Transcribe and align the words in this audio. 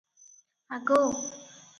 ଆଗୋ! 0.77 0.97